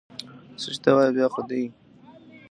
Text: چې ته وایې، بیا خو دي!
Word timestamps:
چې 0.61 0.71
ته 0.83 0.89
وایې، 0.95 1.11
بیا 1.15 1.27
خو 1.33 1.41
دي! 1.49 1.63